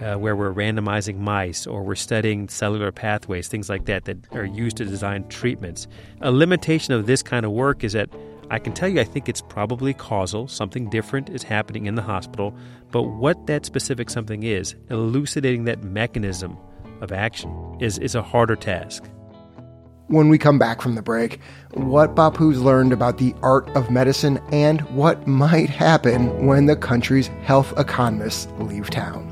uh, 0.00 0.16
where 0.16 0.34
we're 0.34 0.52
randomizing 0.52 1.18
mice 1.18 1.68
or 1.68 1.84
we're 1.84 1.94
studying 1.94 2.48
cellular 2.48 2.90
pathways, 2.90 3.46
things 3.46 3.68
like 3.68 3.84
that, 3.84 4.06
that 4.06 4.26
are 4.32 4.44
used 4.44 4.78
to 4.78 4.84
design 4.84 5.28
treatments. 5.28 5.86
A 6.20 6.32
limitation 6.32 6.94
of 6.94 7.06
this 7.06 7.22
kind 7.22 7.46
of 7.46 7.52
work 7.52 7.84
is 7.84 7.92
that 7.92 8.10
I 8.52 8.58
can 8.58 8.74
tell 8.74 8.86
you 8.86 9.00
I 9.00 9.04
think 9.04 9.30
it's 9.30 9.40
probably 9.40 9.94
causal. 9.94 10.46
Something 10.46 10.90
different 10.90 11.30
is 11.30 11.42
happening 11.42 11.86
in 11.86 11.94
the 11.94 12.02
hospital. 12.02 12.54
But 12.90 13.04
what 13.04 13.46
that 13.46 13.64
specific 13.64 14.10
something 14.10 14.42
is, 14.42 14.74
elucidating 14.90 15.64
that 15.64 15.82
mechanism 15.82 16.58
of 17.00 17.12
action, 17.12 17.78
is, 17.80 17.96
is 17.96 18.14
a 18.14 18.20
harder 18.20 18.54
task. 18.54 19.04
When 20.08 20.28
we 20.28 20.36
come 20.36 20.58
back 20.58 20.82
from 20.82 20.96
the 20.96 21.02
break, 21.02 21.40
what 21.72 22.14
Bapu's 22.14 22.60
learned 22.60 22.92
about 22.92 23.16
the 23.16 23.34
art 23.42 23.70
of 23.70 23.90
medicine 23.90 24.38
and 24.52 24.82
what 24.90 25.26
might 25.26 25.70
happen 25.70 26.44
when 26.44 26.66
the 26.66 26.76
country's 26.76 27.28
health 27.44 27.72
economists 27.78 28.48
leave 28.58 28.90
town. 28.90 29.31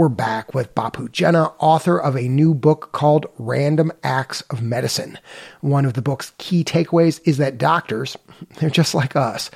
We're 0.00 0.08
back 0.08 0.54
with 0.54 0.74
Bapu 0.74 1.12
Jena, 1.12 1.52
author 1.58 2.00
of 2.00 2.16
a 2.16 2.26
new 2.26 2.54
book 2.54 2.90
called 2.92 3.26
Random 3.36 3.92
Acts 4.02 4.40
of 4.48 4.62
Medicine. 4.62 5.18
One 5.60 5.84
of 5.84 5.92
the 5.92 6.00
book's 6.00 6.32
key 6.38 6.64
takeaways 6.64 7.20
is 7.26 7.36
that 7.36 7.58
doctors, 7.58 8.16
they're 8.58 8.70
just 8.70 8.94
like 8.94 9.14
us. 9.14 9.50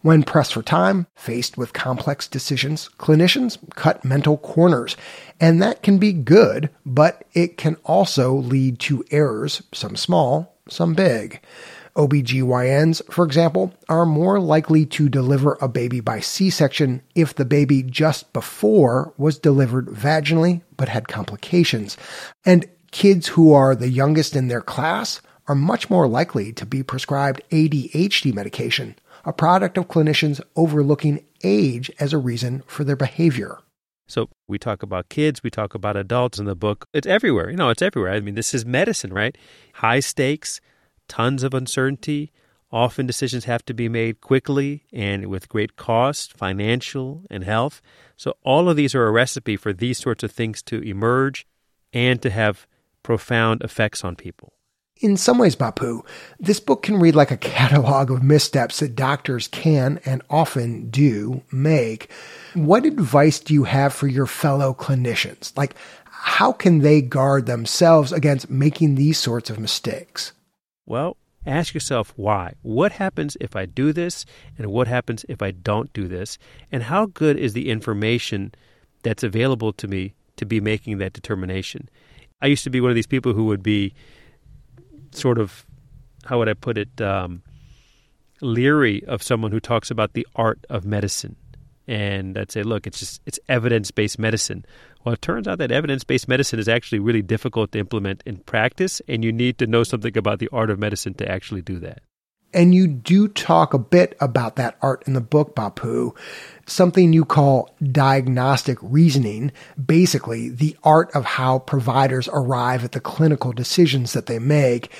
When 0.00 0.24
pressed 0.24 0.54
for 0.54 0.64
time, 0.64 1.06
faced 1.14 1.56
with 1.56 1.74
complex 1.74 2.26
decisions, 2.26 2.90
clinicians 2.98 3.56
cut 3.76 4.04
mental 4.04 4.38
corners. 4.38 4.96
And 5.38 5.62
that 5.62 5.84
can 5.84 5.98
be 5.98 6.12
good, 6.12 6.70
but 6.84 7.24
it 7.32 7.56
can 7.56 7.76
also 7.84 8.34
lead 8.34 8.80
to 8.80 9.04
errors, 9.12 9.62
some 9.70 9.94
small, 9.94 10.56
some 10.68 10.94
big. 10.94 11.40
OBGYNs, 11.96 13.02
for 13.12 13.24
example, 13.24 13.72
are 13.88 14.04
more 14.04 14.40
likely 14.40 14.84
to 14.86 15.08
deliver 15.08 15.56
a 15.60 15.68
baby 15.68 16.00
by 16.00 16.20
C 16.20 16.50
section 16.50 17.02
if 17.14 17.34
the 17.34 17.44
baby 17.44 17.82
just 17.82 18.32
before 18.32 19.14
was 19.16 19.38
delivered 19.38 19.86
vaginally 19.86 20.62
but 20.76 20.88
had 20.88 21.06
complications. 21.06 21.96
And 22.44 22.66
kids 22.90 23.28
who 23.28 23.52
are 23.52 23.74
the 23.74 23.90
youngest 23.90 24.34
in 24.34 24.48
their 24.48 24.60
class 24.60 25.22
are 25.46 25.54
much 25.54 25.88
more 25.88 26.08
likely 26.08 26.52
to 26.54 26.66
be 26.66 26.82
prescribed 26.82 27.42
ADHD 27.50 28.34
medication, 28.34 28.96
a 29.24 29.32
product 29.32 29.78
of 29.78 29.88
clinicians 29.88 30.40
overlooking 30.56 31.24
age 31.44 31.90
as 32.00 32.12
a 32.12 32.18
reason 32.18 32.62
for 32.66 32.82
their 32.82 32.96
behavior. 32.96 33.58
So 34.06 34.28
we 34.48 34.58
talk 34.58 34.82
about 34.82 35.08
kids, 35.08 35.42
we 35.42 35.50
talk 35.50 35.74
about 35.74 35.96
adults 35.96 36.38
in 36.38 36.44
the 36.44 36.56
book. 36.56 36.86
It's 36.92 37.06
everywhere. 37.06 37.50
You 37.50 37.56
know, 37.56 37.70
it's 37.70 37.82
everywhere. 37.82 38.12
I 38.12 38.20
mean, 38.20 38.34
this 38.34 38.52
is 38.52 38.66
medicine, 38.66 39.12
right? 39.12 39.36
High 39.74 40.00
stakes, 40.00 40.60
tons 41.08 41.42
of 41.42 41.54
uncertainty. 41.54 42.32
Often 42.70 43.06
decisions 43.06 43.44
have 43.44 43.64
to 43.66 43.74
be 43.74 43.88
made 43.88 44.20
quickly 44.20 44.84
and 44.92 45.26
with 45.26 45.48
great 45.48 45.76
cost, 45.76 46.32
financial 46.36 47.24
and 47.30 47.44
health. 47.44 47.80
So, 48.16 48.36
all 48.42 48.68
of 48.68 48.76
these 48.76 48.94
are 48.94 49.06
a 49.06 49.12
recipe 49.12 49.56
for 49.56 49.72
these 49.72 49.98
sorts 49.98 50.24
of 50.24 50.32
things 50.32 50.62
to 50.64 50.80
emerge 50.80 51.46
and 51.92 52.20
to 52.22 52.30
have 52.30 52.66
profound 53.02 53.62
effects 53.62 54.04
on 54.04 54.16
people. 54.16 54.54
In 55.00 55.16
some 55.16 55.38
ways, 55.38 55.56
Bapu, 55.56 56.04
this 56.38 56.60
book 56.60 56.84
can 56.84 57.00
read 57.00 57.16
like 57.16 57.32
a 57.32 57.36
catalog 57.36 58.10
of 58.10 58.22
missteps 58.22 58.80
that 58.80 58.94
doctors 58.94 59.48
can 59.48 60.00
and 60.04 60.22
often 60.30 60.88
do 60.88 61.42
make. 61.50 62.10
What 62.54 62.86
advice 62.86 63.40
do 63.40 63.54
you 63.54 63.64
have 63.64 63.92
for 63.92 64.06
your 64.06 64.26
fellow 64.26 64.72
clinicians? 64.72 65.56
Like, 65.56 65.74
how 66.04 66.52
can 66.52 66.78
they 66.78 67.02
guard 67.02 67.46
themselves 67.46 68.12
against 68.12 68.48
making 68.48 68.94
these 68.94 69.18
sorts 69.18 69.50
of 69.50 69.58
mistakes? 69.58 70.32
Well, 70.86 71.16
ask 71.46 71.74
yourself 71.74 72.12
why. 72.16 72.54
What 72.62 72.92
happens 72.92 73.36
if 73.40 73.56
I 73.56 73.66
do 73.66 73.92
this, 73.92 74.24
and 74.58 74.68
what 74.68 74.88
happens 74.88 75.24
if 75.28 75.42
I 75.42 75.50
don't 75.50 75.92
do 75.92 76.08
this? 76.08 76.38
And 76.70 76.82
how 76.82 77.06
good 77.06 77.36
is 77.36 77.52
the 77.52 77.70
information 77.70 78.52
that's 79.02 79.22
available 79.22 79.72
to 79.74 79.88
me 79.88 80.14
to 80.36 80.46
be 80.46 80.60
making 80.60 80.98
that 80.98 81.12
determination? 81.12 81.88
I 82.42 82.46
used 82.46 82.64
to 82.64 82.70
be 82.70 82.80
one 82.80 82.90
of 82.90 82.96
these 82.96 83.06
people 83.06 83.32
who 83.32 83.46
would 83.46 83.62
be 83.62 83.94
sort 85.12 85.38
of, 85.38 85.64
how 86.24 86.38
would 86.38 86.48
I 86.48 86.54
put 86.54 86.76
it, 86.76 87.00
um, 87.00 87.42
leery 88.40 89.04
of 89.04 89.22
someone 89.22 89.52
who 89.52 89.60
talks 89.60 89.90
about 89.90 90.12
the 90.12 90.26
art 90.34 90.64
of 90.68 90.84
medicine. 90.84 91.36
And 91.86 92.38
I'd 92.38 92.50
say, 92.50 92.62
look, 92.62 92.86
it's 92.86 92.98
just 92.98 93.20
it's 93.26 93.38
evidence 93.48 93.90
based 93.90 94.18
medicine. 94.18 94.64
Well, 95.04 95.14
it 95.14 95.22
turns 95.22 95.46
out 95.46 95.58
that 95.58 95.70
evidence 95.70 96.04
based 96.04 96.28
medicine 96.28 96.58
is 96.58 96.68
actually 96.68 96.98
really 96.98 97.22
difficult 97.22 97.72
to 97.72 97.78
implement 97.78 98.22
in 98.24 98.38
practice, 98.38 99.02
and 99.06 99.22
you 99.22 99.32
need 99.32 99.58
to 99.58 99.66
know 99.66 99.84
something 99.84 100.16
about 100.16 100.38
the 100.38 100.48
art 100.52 100.70
of 100.70 100.78
medicine 100.78 101.14
to 101.14 101.30
actually 101.30 101.62
do 101.62 101.78
that. 101.80 102.02
And 102.54 102.72
you 102.72 102.86
do 102.86 103.26
talk 103.26 103.74
a 103.74 103.78
bit 103.78 104.16
about 104.20 104.54
that 104.56 104.78
art 104.80 105.02
in 105.08 105.14
the 105.14 105.20
book, 105.20 105.56
Bapu, 105.56 106.16
something 106.66 107.12
you 107.12 107.24
call 107.24 107.74
diagnostic 107.82 108.78
reasoning, 108.80 109.50
basically 109.84 110.50
the 110.50 110.76
art 110.84 111.10
of 111.16 111.24
how 111.24 111.58
providers 111.58 112.28
arrive 112.32 112.84
at 112.84 112.92
the 112.92 113.00
clinical 113.00 113.52
decisions 113.52 114.12
that 114.12 114.26
they 114.26 114.38
make. 114.38 114.92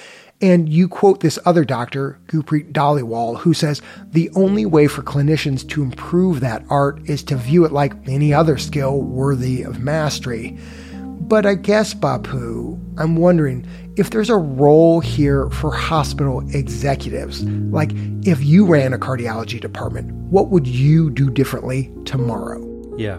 And 0.45 0.69
you 0.69 0.89
quote 0.89 1.21
this 1.21 1.39
other 1.47 1.65
doctor, 1.65 2.19
Gurpreet 2.27 2.73
Dhaliwal, 2.73 3.39
who 3.39 3.55
says 3.55 3.81
the 4.11 4.29
only 4.35 4.67
way 4.67 4.89
for 4.89 5.01
clinicians 5.01 5.67
to 5.71 5.83
improve 5.83 6.41
that 6.41 6.67
art 6.69 7.01
is 7.09 7.23
to 7.23 7.37
view 7.37 7.65
it 7.65 7.73
like 7.73 7.95
any 8.07 8.35
other 8.35 8.59
skill 8.59 9.01
worthy 9.01 9.63
of 9.63 9.81
mastery. 9.81 10.59
But 11.01 11.47
I 11.47 11.55
guess, 11.55 11.95
Bapu, 11.95 12.79
I'm 12.99 13.17
wondering 13.17 13.67
if 13.97 14.11
there's 14.11 14.29
a 14.29 14.37
role 14.37 15.01
here 15.01 15.49
for 15.49 15.73
hospital 15.73 16.41
executives. 16.55 17.43
Like, 17.43 17.93
if 18.27 18.45
you 18.45 18.67
ran 18.67 18.93
a 18.93 18.99
cardiology 18.99 19.59
department, 19.59 20.13
what 20.31 20.51
would 20.51 20.67
you 20.67 21.09
do 21.09 21.31
differently 21.31 21.91
tomorrow? 22.05 22.61
Yeah. 22.99 23.19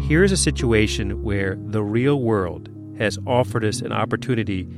Here's 0.00 0.32
a 0.32 0.36
situation 0.36 1.22
where 1.22 1.56
the 1.58 1.82
real 1.82 2.20
world 2.20 2.68
has 2.98 3.18
offered 3.26 3.64
us 3.64 3.80
an 3.80 3.92
opportunity 3.92 4.68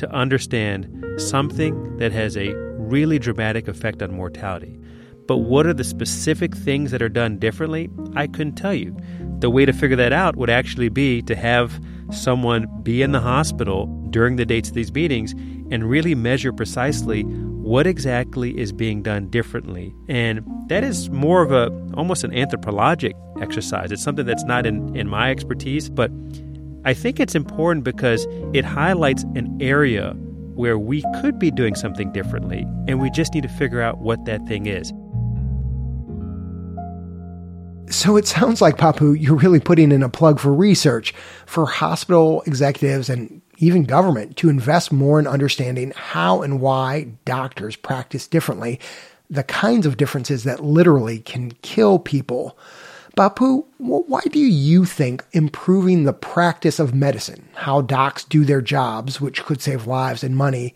to 0.00 0.10
understand 0.10 0.88
something 1.18 1.96
that 1.98 2.12
has 2.12 2.36
a 2.36 2.54
really 2.78 3.18
dramatic 3.18 3.68
effect 3.68 4.02
on 4.02 4.12
mortality. 4.12 4.78
But 5.26 5.38
what 5.38 5.66
are 5.66 5.74
the 5.74 5.84
specific 5.84 6.56
things 6.56 6.90
that 6.90 7.02
are 7.02 7.08
done 7.08 7.38
differently? 7.38 7.88
I 8.16 8.26
couldn't 8.26 8.56
tell 8.56 8.74
you. 8.74 8.96
The 9.38 9.48
way 9.48 9.64
to 9.64 9.72
figure 9.72 9.96
that 9.96 10.12
out 10.12 10.36
would 10.36 10.50
actually 10.50 10.88
be 10.88 11.22
to 11.22 11.36
have 11.36 11.80
someone 12.10 12.66
be 12.82 13.02
in 13.02 13.12
the 13.12 13.20
hospital 13.20 13.86
during 14.10 14.36
the 14.36 14.44
dates 14.44 14.70
of 14.70 14.74
these 14.74 14.92
meetings 14.92 15.32
and 15.70 15.88
really 15.88 16.14
measure 16.14 16.52
precisely 16.52 17.22
what 17.22 17.86
exactly 17.86 18.58
is 18.58 18.72
being 18.72 19.02
done 19.02 19.30
differently. 19.30 19.94
And 20.08 20.44
that 20.68 20.82
is 20.82 21.10
more 21.10 21.42
of 21.42 21.52
a 21.52 21.70
almost 21.94 22.24
an 22.24 22.34
anthropologic 22.34 23.14
exercise. 23.40 23.92
It's 23.92 24.02
something 24.02 24.26
that's 24.26 24.44
not 24.44 24.66
in, 24.66 24.96
in 24.96 25.08
my 25.08 25.30
expertise, 25.30 25.88
but 25.88 26.10
I 26.84 26.94
think 26.94 27.20
it's 27.20 27.34
important 27.34 27.84
because 27.84 28.26
it 28.54 28.64
highlights 28.64 29.24
an 29.34 29.56
area 29.60 30.12
where 30.54 30.78
we 30.78 31.02
could 31.20 31.38
be 31.38 31.50
doing 31.50 31.74
something 31.74 32.10
differently, 32.12 32.66
and 32.88 33.00
we 33.00 33.10
just 33.10 33.34
need 33.34 33.42
to 33.42 33.48
figure 33.48 33.80
out 33.80 33.98
what 33.98 34.24
that 34.24 34.46
thing 34.46 34.66
is. 34.66 34.92
So 37.90 38.16
it 38.16 38.26
sounds 38.26 38.62
like, 38.62 38.76
Bapu, 38.76 39.20
you're 39.20 39.36
really 39.36 39.60
putting 39.60 39.90
in 39.90 40.02
a 40.02 40.08
plug 40.08 40.38
for 40.38 40.54
research 40.54 41.12
for 41.44 41.66
hospital 41.66 42.42
executives 42.46 43.10
and 43.10 43.42
even 43.58 43.84
government 43.84 44.36
to 44.38 44.48
invest 44.48 44.92
more 44.92 45.18
in 45.18 45.26
understanding 45.26 45.92
how 45.96 46.40
and 46.40 46.60
why 46.60 47.08
doctors 47.24 47.76
practice 47.76 48.26
differently, 48.26 48.80
the 49.28 49.42
kinds 49.42 49.86
of 49.86 49.96
differences 49.96 50.44
that 50.44 50.64
literally 50.64 51.18
can 51.18 51.50
kill 51.62 51.98
people. 51.98 52.56
Bapu, 53.20 53.66
why 53.76 54.22
do 54.30 54.38
you 54.38 54.86
think 54.86 55.26
improving 55.32 56.04
the 56.04 56.14
practice 56.14 56.78
of 56.78 56.94
medicine, 56.94 57.50
how 57.52 57.82
docs 57.82 58.24
do 58.24 58.46
their 58.46 58.62
jobs, 58.62 59.20
which 59.20 59.44
could 59.44 59.60
save 59.60 59.86
lives 59.86 60.24
and 60.24 60.34
money, 60.34 60.74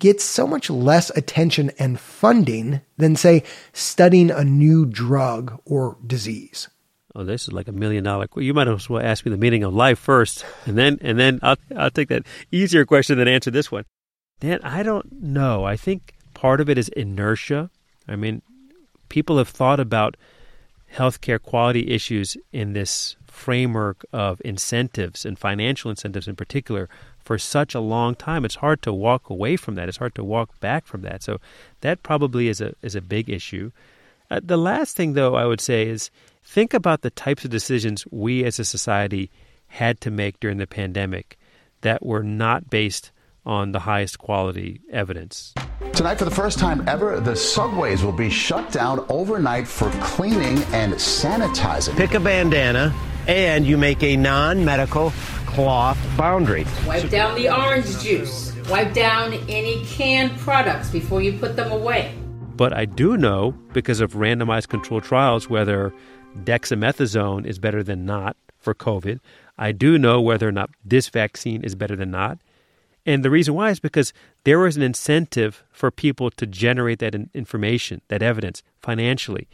gets 0.00 0.24
so 0.24 0.48
much 0.48 0.68
less 0.68 1.10
attention 1.10 1.70
and 1.78 2.00
funding 2.00 2.80
than, 2.96 3.14
say, 3.14 3.44
studying 3.72 4.32
a 4.32 4.42
new 4.42 4.84
drug 4.84 5.60
or 5.64 5.96
disease? 6.04 6.68
Oh, 7.14 7.22
this 7.22 7.42
is 7.42 7.52
like 7.52 7.68
a 7.68 7.72
million 7.72 8.02
dollar. 8.02 8.26
You 8.34 8.52
might 8.52 8.66
as 8.66 8.90
well 8.90 9.00
ask 9.00 9.24
me 9.24 9.30
the 9.30 9.36
meaning 9.36 9.62
of 9.62 9.72
life 9.72 10.00
first, 10.00 10.44
and 10.64 10.76
then 10.76 10.98
and 11.02 11.20
then 11.20 11.38
I'll 11.40 11.56
I'll 11.76 11.92
take 11.92 12.08
that 12.08 12.26
easier 12.50 12.84
question 12.84 13.16
than 13.16 13.28
answer 13.28 13.52
this 13.52 13.70
one. 13.70 13.84
Dan, 14.40 14.58
I 14.64 14.82
don't 14.82 15.22
know. 15.22 15.64
I 15.64 15.76
think 15.76 16.14
part 16.34 16.60
of 16.60 16.68
it 16.68 16.78
is 16.78 16.88
inertia. 16.88 17.70
I 18.08 18.16
mean, 18.16 18.42
people 19.08 19.38
have 19.38 19.48
thought 19.48 19.78
about 19.78 20.16
healthcare 20.94 21.40
quality 21.40 21.90
issues 21.90 22.36
in 22.52 22.72
this 22.72 23.16
framework 23.26 24.04
of 24.12 24.40
incentives 24.44 25.26
and 25.26 25.38
financial 25.38 25.90
incentives 25.90 26.26
in 26.26 26.36
particular 26.36 26.88
for 27.18 27.38
such 27.38 27.74
a 27.74 27.80
long 27.80 28.14
time. 28.14 28.44
It's 28.44 28.54
hard 28.56 28.82
to 28.82 28.92
walk 28.92 29.28
away 29.28 29.56
from 29.56 29.74
that. 29.74 29.88
It's 29.88 29.98
hard 29.98 30.14
to 30.14 30.24
walk 30.24 30.58
back 30.60 30.86
from 30.86 31.02
that. 31.02 31.22
So 31.22 31.38
that 31.80 32.02
probably 32.02 32.48
is 32.48 32.60
a 32.60 32.74
is 32.82 32.94
a 32.94 33.00
big 33.00 33.28
issue. 33.28 33.72
Uh, 34.30 34.40
the 34.42 34.56
last 34.56 34.96
thing, 34.96 35.12
though, 35.12 35.34
I 35.34 35.44
would 35.44 35.60
say 35.60 35.86
is 35.86 36.10
think 36.42 36.74
about 36.74 37.02
the 37.02 37.10
types 37.10 37.44
of 37.44 37.50
decisions 37.50 38.04
we 38.10 38.44
as 38.44 38.58
a 38.58 38.64
society 38.64 39.30
had 39.68 40.00
to 40.00 40.10
make 40.10 40.40
during 40.40 40.58
the 40.58 40.66
pandemic 40.66 41.38
that 41.82 42.04
were 42.04 42.22
not 42.22 42.70
based 42.70 43.12
on 43.46 43.72
the 43.72 43.78
highest 43.78 44.18
quality 44.18 44.80
evidence. 44.90 45.54
Tonight, 45.92 46.18
for 46.18 46.24
the 46.24 46.30
first 46.30 46.58
time 46.58 46.86
ever, 46.88 47.20
the 47.20 47.36
subways 47.36 48.02
will 48.02 48.12
be 48.12 48.28
shut 48.28 48.70
down 48.72 49.06
overnight 49.08 49.66
for 49.66 49.88
cleaning 50.00 50.58
and 50.74 50.92
sanitizing. 50.94 51.96
Pick 51.96 52.14
a 52.14 52.20
bandana, 52.20 52.94
and 53.26 53.66
you 53.66 53.78
make 53.78 54.02
a 54.02 54.16
non 54.16 54.64
medical 54.64 55.12
cloth 55.46 55.98
boundary. 56.18 56.66
Wipe 56.86 57.08
down 57.08 57.34
the 57.34 57.48
orange 57.48 57.98
juice. 58.02 58.54
Wipe 58.68 58.92
down 58.92 59.32
any 59.48 59.84
canned 59.86 60.36
products 60.38 60.90
before 60.90 61.22
you 61.22 61.38
put 61.38 61.56
them 61.56 61.70
away. 61.70 62.14
But 62.56 62.72
I 62.72 62.84
do 62.84 63.16
know, 63.16 63.52
because 63.72 64.00
of 64.00 64.14
randomized 64.14 64.68
controlled 64.68 65.04
trials, 65.04 65.48
whether 65.48 65.94
dexamethasone 66.44 67.46
is 67.46 67.58
better 67.58 67.82
than 67.82 68.04
not 68.04 68.36
for 68.58 68.74
COVID. 68.74 69.20
I 69.58 69.72
do 69.72 69.98
know 69.98 70.20
whether 70.20 70.48
or 70.48 70.52
not 70.52 70.70
this 70.84 71.08
vaccine 71.08 71.62
is 71.62 71.74
better 71.74 71.96
than 71.96 72.10
not. 72.10 72.38
And 73.06 73.24
the 73.24 73.30
reason 73.30 73.54
why 73.54 73.70
is 73.70 73.78
because 73.78 74.12
there 74.44 74.58
was 74.58 74.76
an 74.76 74.82
incentive 74.82 75.62
for 75.70 75.92
people 75.92 76.28
to 76.32 76.44
generate 76.44 76.98
that 76.98 77.14
information, 77.32 78.02
that 78.08 78.20
evidence 78.20 78.64
financially. 78.82 79.48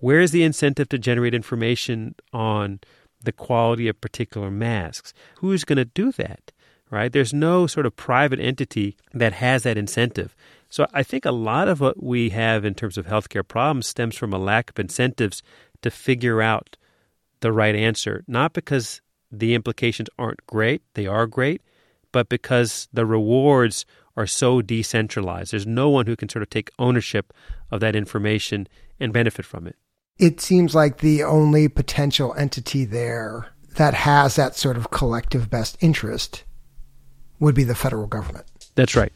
Where 0.00 0.20
is 0.20 0.30
the 0.30 0.42
incentive 0.44 0.90
to 0.90 0.98
generate 0.98 1.34
information 1.34 2.14
on 2.32 2.80
the 3.24 3.32
quality 3.32 3.88
of 3.88 4.00
particular 4.00 4.50
masks? 4.50 5.14
Who's 5.38 5.64
going 5.64 5.78
to 5.78 5.86
do 5.86 6.12
that? 6.12 6.52
Right? 6.90 7.12
There's 7.12 7.34
no 7.34 7.66
sort 7.66 7.86
of 7.86 7.96
private 7.96 8.40
entity 8.40 8.96
that 9.12 9.32
has 9.34 9.62
that 9.62 9.78
incentive. 9.78 10.36
So 10.70 10.86
I 10.92 11.02
think 11.02 11.24
a 11.24 11.32
lot 11.32 11.68
of 11.68 11.80
what 11.80 12.02
we 12.02 12.30
have 12.30 12.64
in 12.64 12.74
terms 12.74 12.98
of 12.98 13.06
healthcare 13.06 13.46
problems 13.46 13.86
stems 13.86 14.16
from 14.16 14.32
a 14.32 14.38
lack 14.38 14.70
of 14.70 14.78
incentives 14.78 15.42
to 15.82 15.90
figure 15.90 16.42
out 16.42 16.76
the 17.40 17.52
right 17.52 17.74
answer, 17.74 18.24
not 18.26 18.52
because 18.52 19.00
the 19.30 19.54
implications 19.54 20.08
aren't 20.18 20.46
great, 20.46 20.82
they 20.94 21.06
are 21.06 21.26
great, 21.26 21.62
but 22.12 22.28
because 22.28 22.88
the 22.92 23.06
rewards 23.06 23.84
are 24.16 24.26
so 24.26 24.60
decentralized. 24.60 25.52
There's 25.52 25.66
no 25.66 25.88
one 25.88 26.06
who 26.06 26.16
can 26.16 26.28
sort 26.28 26.42
of 26.42 26.50
take 26.50 26.70
ownership 26.78 27.32
of 27.70 27.78
that 27.80 27.94
information 27.94 28.66
and 28.98 29.12
benefit 29.12 29.44
from 29.44 29.66
it. 29.66 29.76
It 30.18 30.40
seems 30.40 30.74
like 30.74 30.98
the 30.98 31.22
only 31.22 31.68
potential 31.68 32.34
entity 32.34 32.84
there 32.84 33.46
that 33.76 33.94
has 33.94 34.34
that 34.34 34.56
sort 34.56 34.76
of 34.76 34.90
collective 34.90 35.48
best 35.48 35.78
interest 35.80 36.42
would 37.38 37.54
be 37.54 37.62
the 37.62 37.76
federal 37.76 38.08
government. 38.08 38.44
That's 38.74 38.96
right. 38.96 39.12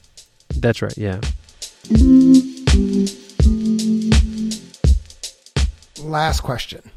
That's 0.56 0.80
right, 0.82 0.96
yeah. 0.96 1.20
Last 6.00 6.40
question. 6.40 6.90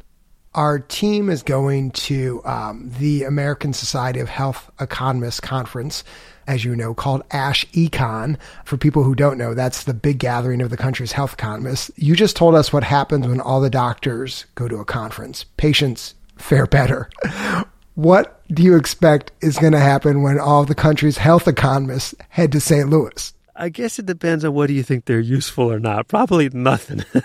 Our 0.56 0.80
team 0.80 1.30
is 1.30 1.44
going 1.44 1.92
to 1.92 2.42
um, 2.46 2.90
the 2.98 3.24
American 3.24 3.74
Society 3.74 4.22
of 4.22 4.30
Health 4.30 4.72
Economists 4.80 5.42
conference, 5.42 6.06
as 6.48 6.64
you 6.64 6.78
know, 6.78 6.94
called 6.94 7.24
ASH 7.32 7.66
Econ. 7.74 8.38
For 8.64 8.78
people 8.78 9.04
who 9.04 9.16
don't 9.16 9.38
know, 9.38 9.54
that's 9.54 9.84
the 9.84 9.94
big 9.94 10.18
gathering 10.18 10.62
of 10.62 10.70
the 10.70 10.78
country's 10.78 11.12
health 11.12 11.34
economists. 11.34 11.92
You 11.98 12.16
just 12.16 12.38
told 12.38 12.56
us 12.56 12.72
what 12.72 12.86
happens 12.86 13.28
when 13.28 13.42
all 13.42 13.60
the 13.60 13.70
doctors 13.70 14.46
go 14.56 14.70
to 14.70 14.78
a 14.78 14.86
conference. 14.86 15.44
Patients 15.58 16.16
fare 16.38 16.66
better. 16.66 17.10
What 17.96 18.42
do 18.50 18.62
you 18.62 18.76
expect 18.76 19.32
is 19.42 19.58
going 19.58 19.72
to 19.72 19.80
happen 19.80 20.22
when 20.22 20.38
all 20.38 20.66
the 20.66 20.76
country's 20.76 21.18
health 21.18 21.48
economists 21.48 22.14
head 22.28 22.52
to 22.52 22.60
St. 22.60 22.90
Louis? 22.90 23.34
I 23.56 23.70
guess 23.70 23.98
it 23.98 24.06
depends 24.06 24.44
on 24.44 24.54
what 24.54 24.68
do 24.68 24.74
you 24.74 24.84
think 24.84 25.06
they're 25.06 25.22
useful 25.22 25.72
or 25.72 25.80
not. 25.80 26.10
Probably 26.10 26.50
nothing. 26.50 27.06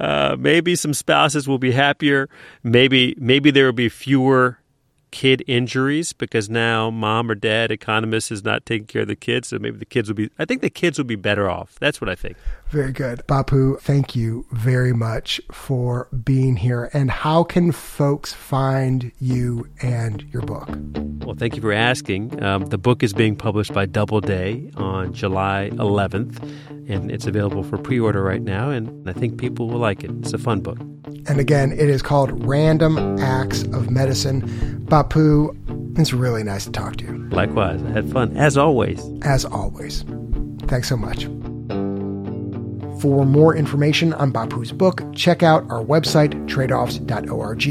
uh, 0.00 0.36
maybe 0.38 0.76
some 0.76 0.94
spouses 0.94 1.46
will 1.46 1.58
be 1.58 1.72
happier. 1.72 2.28
Maybe 2.62 3.14
maybe 3.18 3.50
there 3.50 3.66
will 3.66 3.72
be 3.72 3.88
fewer 3.88 4.58
kid 5.14 5.44
injuries 5.46 6.12
because 6.12 6.50
now 6.50 6.90
mom 6.90 7.30
or 7.30 7.36
dad 7.36 7.70
economist 7.70 8.32
is 8.32 8.42
not 8.42 8.66
taking 8.66 8.84
care 8.84 9.02
of 9.02 9.06
the 9.08 9.14
kids 9.14 9.46
so 9.46 9.60
maybe 9.60 9.78
the 9.78 9.84
kids 9.84 10.08
will 10.08 10.16
be 10.16 10.28
i 10.40 10.44
think 10.44 10.60
the 10.60 10.68
kids 10.68 10.98
will 10.98 11.04
be 11.04 11.14
better 11.14 11.48
off. 11.48 11.76
That's 11.78 12.00
what 12.00 12.10
i 12.10 12.16
think. 12.16 12.36
Very 12.70 12.90
good. 12.90 13.22
Bapu 13.28 13.78
thank 13.80 14.16
you 14.16 14.44
very 14.50 14.92
much 14.92 15.40
for 15.52 16.08
being 16.24 16.56
here. 16.56 16.90
And 16.92 17.08
how 17.08 17.44
can 17.44 17.70
folks 17.70 18.32
find 18.32 19.12
you 19.20 19.68
and 19.80 20.22
your 20.32 20.42
book? 20.42 20.68
Well 21.24 21.36
thank 21.36 21.54
you 21.54 21.62
for 21.62 21.72
asking. 21.72 22.42
Um, 22.42 22.66
the 22.66 22.78
book 22.78 23.04
is 23.04 23.12
being 23.12 23.36
published 23.36 23.72
by 23.72 23.86
doubleday 23.86 24.68
on 24.76 25.12
july 25.12 25.70
11th 25.74 26.42
and 26.88 27.12
it's 27.12 27.26
available 27.26 27.62
for 27.62 27.78
pre-order 27.78 28.22
right 28.22 28.42
now 28.42 28.70
and 28.70 29.08
i 29.08 29.12
think 29.12 29.38
people 29.38 29.68
will 29.68 29.78
like 29.78 30.02
it. 30.02 30.10
It's 30.22 30.32
a 30.32 30.38
fun 30.38 30.60
book. 30.60 30.80
And 31.28 31.38
again 31.38 31.70
it 31.70 31.88
is 31.88 32.02
called 32.02 32.30
random 32.44 32.98
acts 33.20 33.62
of 33.62 33.90
medicine. 33.90 34.42
Bapu 34.86 35.03
it's 35.96 36.12
really 36.12 36.42
nice 36.42 36.64
to 36.64 36.72
talk 36.72 36.96
to 36.96 37.04
you. 37.04 37.28
Likewise. 37.30 37.82
I 37.82 37.90
had 37.90 38.10
fun. 38.10 38.36
As 38.36 38.56
always. 38.56 39.02
As 39.22 39.44
always. 39.44 40.04
Thanks 40.66 40.88
so 40.88 40.96
much. 40.96 41.24
For 43.00 43.26
more 43.26 43.54
information 43.54 44.14
on 44.14 44.32
bapu's 44.32 44.72
book 44.72 45.02
check 45.14 45.42
out 45.42 45.62
our 45.70 45.84
website 45.84 46.32
tradeoffs.org 46.48 47.66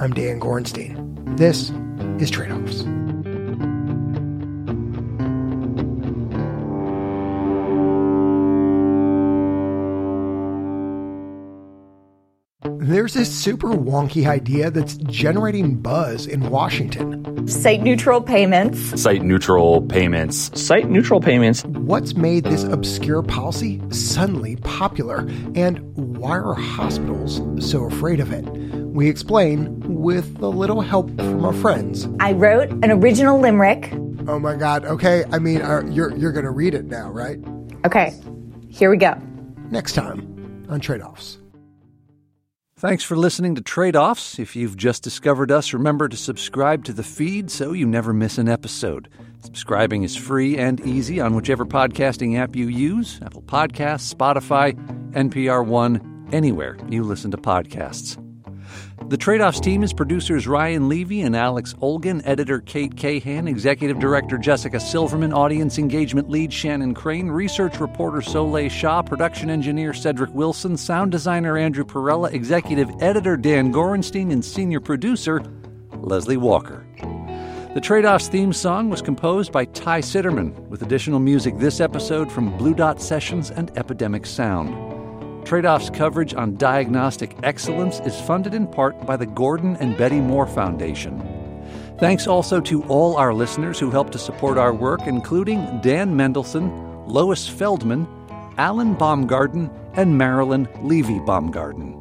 i'm 0.00 0.12
dan 0.12 0.38
gorenstein. 0.38 1.36
This 1.36 1.70
is 2.22 2.30
tradeoffs 2.30 2.99
There's 13.00 13.14
this 13.14 13.34
super 13.34 13.68
wonky 13.68 14.28
idea 14.28 14.70
that's 14.70 14.96
generating 14.96 15.76
buzz 15.76 16.26
in 16.26 16.50
Washington. 16.50 17.48
Site 17.48 17.80
neutral 17.80 18.20
payments. 18.20 19.00
Site 19.00 19.22
neutral 19.22 19.82
payments. 19.88 20.60
Site 20.60 20.90
neutral 20.90 21.18
payments. 21.18 21.64
What's 21.64 22.14
made 22.14 22.44
this 22.44 22.64
obscure 22.64 23.22
policy 23.22 23.80
suddenly 23.88 24.56
popular? 24.56 25.20
And 25.54 25.78
why 25.96 26.36
are 26.36 26.52
hospitals 26.52 27.40
so 27.66 27.84
afraid 27.84 28.20
of 28.20 28.32
it? 28.32 28.44
We 28.92 29.08
explain 29.08 29.80
with 29.80 30.38
a 30.42 30.48
little 30.48 30.82
help 30.82 31.08
from 31.16 31.42
our 31.42 31.54
friends. 31.54 32.06
I 32.20 32.32
wrote 32.32 32.68
an 32.84 32.90
original 32.90 33.40
limerick. 33.40 33.94
Oh 34.28 34.38
my 34.38 34.56
God. 34.56 34.84
Okay. 34.84 35.24
I 35.32 35.38
mean, 35.38 35.62
uh, 35.62 35.84
you're, 35.88 36.14
you're 36.18 36.32
going 36.32 36.44
to 36.44 36.50
read 36.50 36.74
it 36.74 36.84
now, 36.84 37.08
right? 37.10 37.38
Okay. 37.86 38.12
Here 38.68 38.90
we 38.90 38.98
go. 38.98 39.14
Next 39.70 39.94
time 39.94 40.66
on 40.68 40.80
Trade 40.80 41.00
Offs. 41.00 41.38
Thanks 42.80 43.04
for 43.04 43.14
listening 43.14 43.56
to 43.56 43.60
Trade 43.60 43.94
Offs. 43.94 44.38
If 44.38 44.56
you've 44.56 44.74
just 44.74 45.02
discovered 45.02 45.52
us, 45.52 45.74
remember 45.74 46.08
to 46.08 46.16
subscribe 46.16 46.82
to 46.86 46.94
the 46.94 47.02
feed 47.02 47.50
so 47.50 47.72
you 47.72 47.86
never 47.86 48.14
miss 48.14 48.38
an 48.38 48.48
episode. 48.48 49.10
Subscribing 49.44 50.02
is 50.02 50.16
free 50.16 50.56
and 50.56 50.80
easy 50.80 51.20
on 51.20 51.34
whichever 51.34 51.66
podcasting 51.66 52.38
app 52.38 52.56
you 52.56 52.68
use 52.68 53.20
Apple 53.22 53.42
Podcasts, 53.42 54.14
Spotify, 54.14 54.72
NPR 55.12 55.66
One, 55.66 56.26
anywhere 56.32 56.78
you 56.88 57.02
listen 57.02 57.30
to 57.32 57.36
podcasts. 57.36 58.16
The 59.08 59.16
Trade 59.16 59.40
Offs 59.40 59.58
team 59.58 59.82
is 59.82 59.92
producers 59.92 60.46
Ryan 60.46 60.88
Levy 60.88 61.22
and 61.22 61.34
Alex 61.34 61.74
Olgin, 61.80 62.22
editor 62.24 62.60
Kate 62.60 62.96
Cahan, 62.96 63.48
executive 63.48 63.98
director 63.98 64.38
Jessica 64.38 64.78
Silverman, 64.78 65.32
audience 65.32 65.78
engagement 65.78 66.30
lead 66.30 66.52
Shannon 66.52 66.94
Crane, 66.94 67.28
research 67.28 67.80
reporter 67.80 68.22
Soleil 68.22 68.68
Shaw, 68.68 69.02
production 69.02 69.50
engineer 69.50 69.92
Cedric 69.92 70.32
Wilson, 70.32 70.76
sound 70.76 71.10
designer 71.10 71.56
Andrew 71.56 71.84
Perella, 71.84 72.32
executive 72.32 72.88
editor 73.00 73.36
Dan 73.36 73.72
Gorenstein, 73.72 74.30
and 74.30 74.44
senior 74.44 74.80
producer 74.80 75.42
Leslie 75.94 76.36
Walker. 76.36 76.86
The 77.74 77.80
Trade 77.80 78.04
Offs 78.04 78.28
theme 78.28 78.52
song 78.52 78.90
was 78.90 79.02
composed 79.02 79.50
by 79.50 79.64
Ty 79.64 80.02
Citerman, 80.02 80.52
with 80.68 80.82
additional 80.82 81.18
music 81.20 81.58
this 81.58 81.80
episode 81.80 82.30
from 82.30 82.56
Blue 82.58 82.74
Dot 82.74 83.00
Sessions 83.00 83.50
and 83.50 83.76
Epidemic 83.76 84.26
Sound. 84.26 84.99
Trade 85.44 85.66
Off's 85.66 85.90
coverage 85.90 86.34
on 86.34 86.56
diagnostic 86.56 87.36
excellence 87.42 88.00
is 88.00 88.20
funded 88.20 88.54
in 88.54 88.66
part 88.66 89.04
by 89.06 89.16
the 89.16 89.26
Gordon 89.26 89.76
and 89.76 89.96
Betty 89.96 90.20
Moore 90.20 90.46
Foundation. 90.46 91.20
Thanks 91.98 92.26
also 92.26 92.60
to 92.62 92.82
all 92.84 93.16
our 93.16 93.34
listeners 93.34 93.78
who 93.78 93.90
help 93.90 94.10
to 94.10 94.18
support 94.18 94.58
our 94.58 94.72
work, 94.72 95.00
including 95.06 95.80
Dan 95.82 96.14
Mendelson, 96.14 97.06
Lois 97.06 97.48
Feldman, 97.48 98.06
Alan 98.58 98.94
Baumgarten, 98.94 99.70
and 99.94 100.16
Marilyn 100.16 100.68
Levy 100.82 101.18
Baumgarten. 101.20 101.96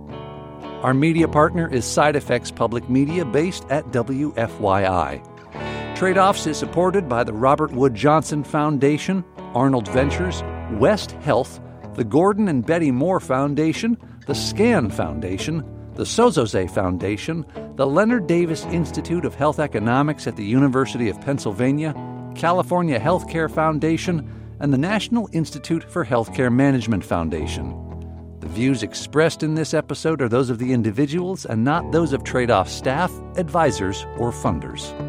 Our 0.83 0.93
media 0.93 1.27
partner 1.27 1.67
is 1.67 1.85
Side 1.85 2.15
Effects 2.15 2.51
Public 2.51 2.89
Media 2.89 3.25
based 3.25 3.65
at 3.69 3.85
WFYI. 3.87 5.25
Trade 5.97 6.17
Offs 6.17 6.47
is 6.47 6.57
supported 6.57 7.09
by 7.09 7.25
the 7.25 7.33
Robert 7.33 7.71
Wood 7.71 7.95
Johnson 7.95 8.43
Foundation, 8.43 9.25
Arnold 9.53 9.89
Ventures, 9.89 10.43
West 10.79 11.11
Health, 11.23 11.59
the 11.95 12.03
Gordon 12.03 12.47
and 12.47 12.65
Betty 12.65 12.91
Moore 12.91 13.19
Foundation, 13.19 13.97
the 14.25 14.35
SCAN 14.35 14.89
Foundation, 14.89 15.63
the 15.95 16.03
Sozosei 16.03 16.69
Foundation, 16.69 17.45
the 17.75 17.85
Leonard 17.85 18.27
Davis 18.27 18.63
Institute 18.65 19.25
of 19.25 19.35
Health 19.35 19.59
Economics 19.59 20.27
at 20.27 20.35
the 20.35 20.45
University 20.45 21.09
of 21.09 21.19
Pennsylvania, 21.19 21.93
California 22.35 22.99
Healthcare 22.99 23.51
Foundation, 23.51 24.29
and 24.59 24.71
the 24.71 24.77
National 24.77 25.29
Institute 25.33 25.83
for 25.83 26.05
Healthcare 26.05 26.53
Management 26.53 27.03
Foundation. 27.03 27.73
The 28.39 28.47
views 28.47 28.83
expressed 28.83 29.43
in 29.43 29.55
this 29.55 29.73
episode 29.73 30.21
are 30.21 30.29
those 30.29 30.49
of 30.49 30.59
the 30.59 30.71
individuals 30.71 31.45
and 31.45 31.63
not 31.63 31.91
those 31.91 32.13
of 32.13 32.23
trade 32.23 32.51
off 32.51 32.69
staff, 32.69 33.11
advisors, 33.35 34.05
or 34.17 34.31
funders. 34.31 35.08